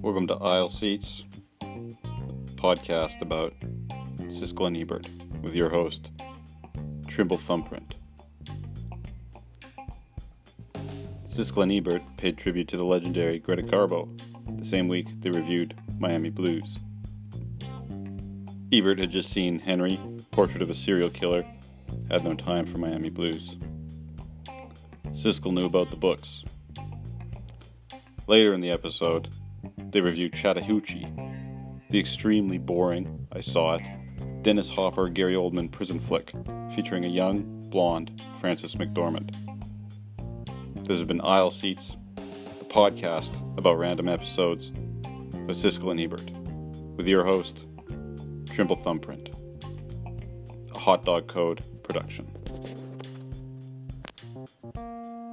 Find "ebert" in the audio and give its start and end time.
4.78-5.06, 11.72-12.00, 18.72-18.98, 46.00-46.30